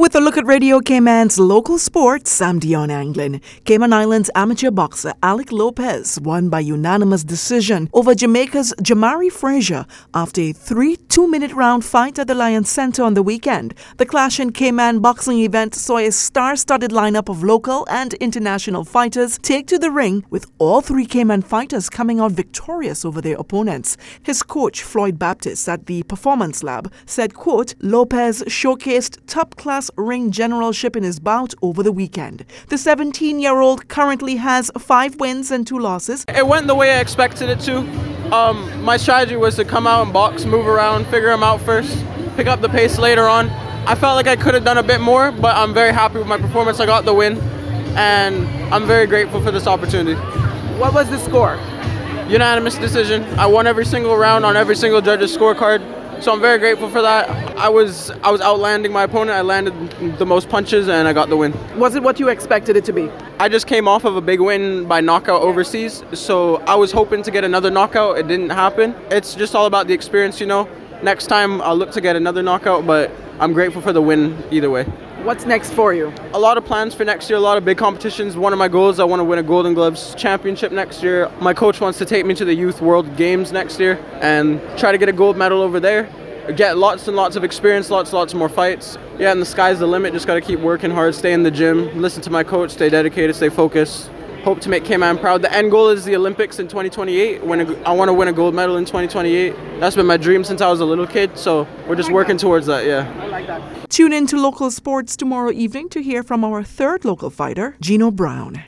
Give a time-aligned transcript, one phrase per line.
[0.00, 3.42] With a look at Radio Cayman's local sports, I'm Dion Anglin.
[3.66, 9.84] Cayman Islands amateur boxer Alec Lopez won by unanimous decision over Jamaica's Jahmari Fraser
[10.14, 13.74] after a 3 2 minute round fight at the Lions Center on the weekend.
[13.98, 18.86] The clash in Cayman boxing event saw a star studded lineup of local and international
[18.86, 23.36] fighters take to the ring, with all three Cayman fighters coming out victorious over their
[23.36, 23.98] opponents.
[24.22, 30.30] His coach, Floyd Baptist, at the Performance Lab, said, quote, Lopez showcased top class ring
[30.30, 32.44] generalship in his bout over the weekend.
[32.68, 36.24] The 17 year old currently has five wins and two losses.
[36.28, 37.78] It went the way I expected it to.
[38.34, 42.04] Um, my strategy was to come out and box, move around, figure him out first,
[42.36, 43.50] pick up the pace later on.
[43.86, 46.26] I felt like I could have done a bit more, but I'm very happy with
[46.26, 46.78] my performance.
[46.80, 47.38] I got the win,
[47.96, 50.20] and I'm very grateful for this opportunity.
[50.78, 51.58] What was the score?
[52.28, 53.24] Unanimous decision.
[53.38, 55.80] I won every single round on every single judge's scorecard.
[56.20, 57.30] So I'm very grateful for that.
[57.56, 59.30] I was I was outlanding my opponent.
[59.30, 61.54] I landed the most punches and I got the win.
[61.78, 63.08] Was it what you expected it to be?
[63.38, 67.22] I just came off of a big win by knockout overseas, so I was hoping
[67.22, 68.18] to get another knockout.
[68.18, 68.94] It didn't happen.
[69.10, 70.68] It's just all about the experience, you know.
[71.02, 74.68] Next time I'll look to get another knockout, but I'm grateful for the win either
[74.68, 74.84] way.
[75.24, 76.14] What's next for you?
[76.32, 78.38] A lot of plans for next year, a lot of big competitions.
[78.38, 81.30] One of my goals, I want to win a Golden Gloves championship next year.
[81.42, 84.92] My coach wants to take me to the Youth World Games next year and try
[84.92, 86.08] to get a gold medal over there.
[86.56, 88.96] Get lots and lots of experience, lots, lots more fights.
[89.18, 90.14] Yeah, and the sky's the limit.
[90.14, 92.88] Just got to keep working hard, stay in the gym, listen to my coach, stay
[92.88, 94.10] dedicated, stay focused.
[94.44, 95.42] Hope to make Cayman proud.
[95.42, 97.44] The end goal is the Olympics in 2028.
[97.44, 99.54] When I want to win a gold medal in 2028.
[99.78, 101.36] That's been my dream since I was a little kid.
[101.36, 102.86] So we're just working towards that.
[102.86, 103.12] Yeah.
[103.20, 103.90] I like that.
[103.90, 108.10] Tune in to local sports tomorrow evening to hear from our third local fighter, Gino
[108.10, 108.62] Brown.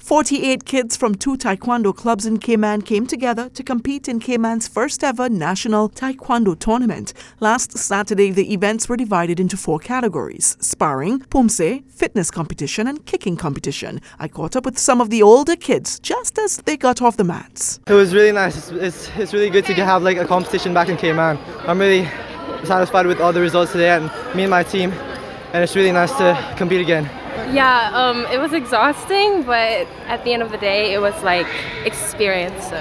[0.00, 5.04] 48 kids from two taekwondo clubs in Cayman came together to compete in Cayman's first
[5.04, 7.12] ever national taekwondo tournament.
[7.38, 13.36] Last Saturday, the events were divided into four categories sparring, poomsae, fitness competition, and kicking
[13.36, 14.00] competition.
[14.18, 17.24] I caught up with some of the older kids just as they got off the
[17.24, 17.78] mats.
[17.86, 18.56] It was really nice.
[18.56, 21.38] It's, it's, it's really good to have like a competition back in Cayman.
[21.66, 22.08] I'm really
[22.64, 24.92] satisfied with all the results today and me and my team,
[25.52, 27.19] and it's really nice to compete again.
[27.52, 31.46] Yeah, um, it was exhausting, but at the end of the day, it was like
[31.84, 32.64] experience.
[32.64, 32.76] So.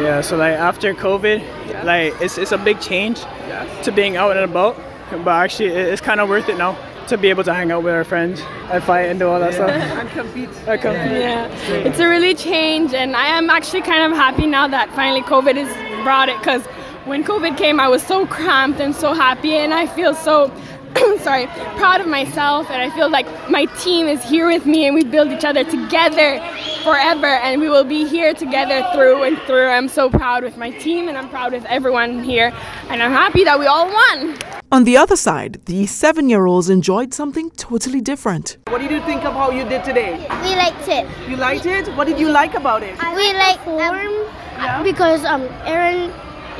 [0.00, 1.82] Yeah, so like after COVID, yeah.
[1.84, 3.64] like it's, it's a big change yeah.
[3.82, 4.76] to being out and about,
[5.10, 6.76] but actually it's kind of worth it now
[7.08, 8.40] to be able to hang out with our friends
[8.70, 9.56] and fight and do all that yeah.
[9.56, 9.70] stuff.
[10.00, 10.48] and compete.
[10.66, 11.12] And compete.
[11.12, 11.46] Yeah.
[11.86, 15.56] it's a really change, and I am actually kind of happy now that finally COVID
[15.56, 16.64] has brought it because
[17.04, 20.50] when COVID came, I was so cramped and so happy, and I feel so
[21.20, 21.46] sorry,
[21.76, 25.04] proud of myself, and I feel like my team is here with me, and we
[25.04, 26.40] build each other together
[26.82, 29.66] forever, and we will be here together through and through.
[29.66, 32.52] I'm so proud with my team, and I'm proud with everyone here,
[32.88, 34.38] and I'm happy that we all won.
[34.70, 38.58] On the other side, the seven year olds enjoyed something totally different.
[38.68, 40.16] What did you think of how you did today?
[40.42, 41.06] We liked it.
[41.28, 41.86] You liked it?
[41.96, 42.96] What did you like about it?
[43.14, 44.26] we like form um,
[44.56, 44.82] yeah.
[44.82, 46.12] because um Aaron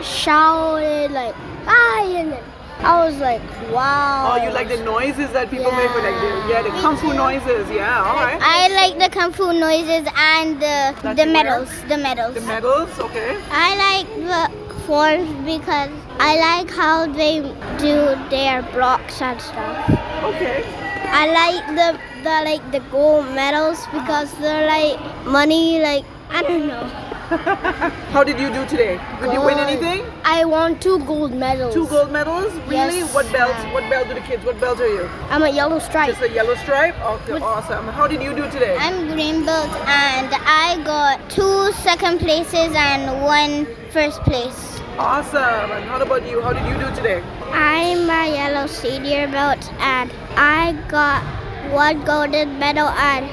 [0.02, 1.34] shouted like
[1.66, 3.40] ah and then I was like,
[3.72, 4.32] wow.
[4.32, 5.78] Oh, you like the noises that people yeah.
[5.78, 7.70] make with like the, yeah, the kung fu noises.
[7.70, 8.38] Yeah, all right.
[8.40, 11.70] I like the kung fu noises and the That's the medals.
[11.88, 12.34] The medals.
[12.34, 13.40] The medals, okay.
[13.50, 17.40] I like the forms because I like how they
[17.78, 19.90] do their blocks and stuff.
[20.24, 20.62] Okay.
[21.08, 26.66] I like the the like the gold medals because they're like money like I don't
[26.66, 27.13] know.
[28.14, 29.00] How did you do today?
[29.22, 30.04] Did you win anything?
[30.24, 31.72] I won two gold medals.
[31.72, 32.52] Two gold medals?
[32.68, 32.98] Really?
[32.98, 33.14] Yes.
[33.14, 33.56] What belt?
[33.72, 34.44] What belt do the kids?
[34.44, 35.08] What belt are you?
[35.30, 36.10] I'm a yellow stripe.
[36.10, 36.94] Just a yellow stripe?
[37.00, 37.88] Okay, With awesome.
[37.88, 38.76] How did you do today?
[38.78, 44.80] I'm green belt and I got two second places and one first place.
[44.98, 45.72] Awesome.
[45.72, 46.42] And how about you?
[46.42, 47.22] How did you do today?
[47.52, 51.24] I'm a yellow senior belt and I got
[51.72, 53.26] one golden medal and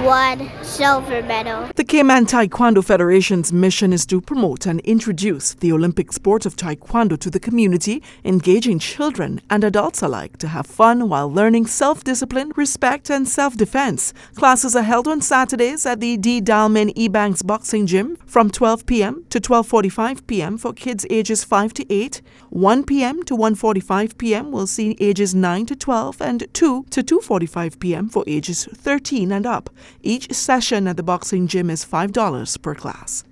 [0.00, 1.68] one silver medal.
[1.76, 7.18] The Cayman Taekwondo Federation's mission is to promote and introduce the Olympic sport of Taekwondo
[7.20, 12.52] to the community, engaging children and adults alike to have fun while learning self discipline,
[12.56, 14.14] respect, and self defense.
[14.34, 16.40] Classes are held on Saturdays at the D.
[16.40, 19.24] Dalmain Ebanks Boxing Gym from 12 p.m.
[19.28, 20.56] to 12:45 p.m.
[20.56, 22.22] for kids ages 5 to 8.
[22.50, 23.22] 1 p.m.
[23.22, 24.52] to 1:45 p.m.
[24.52, 28.08] will see ages 9 to 12 and 2 to 2:45 p.m.
[28.08, 29.70] for ages 13 and up.
[30.02, 33.24] Each session at the boxing gym is $5 per class.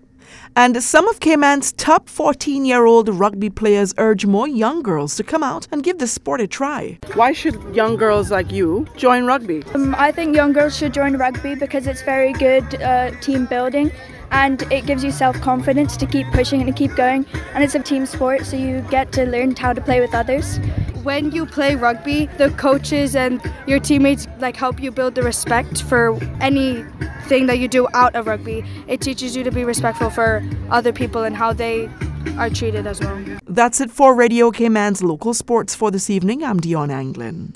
[0.57, 5.23] And some of Cayman's top 14 year old rugby players urge more young girls to
[5.23, 6.99] come out and give the sport a try.
[7.15, 9.63] Why should young girls like you join rugby?
[9.75, 13.93] Um, I think young girls should join rugby because it's very good uh, team building
[14.31, 17.27] and it gives you self confidence to keep pushing and to keep going.
[17.55, 20.59] And it's a team sport, so you get to learn how to play with others.
[21.03, 25.83] when you play rugby, the coaches and your teammates like help you build the respect
[25.83, 28.63] for anything that you do out of rugby.
[28.87, 31.89] It teaches you to be respectful for other people and how they
[32.37, 33.19] are treated as well.
[33.47, 36.45] That's it for Radio Cayman's local sports for this evening.
[36.45, 37.55] I'm Dion Anglin.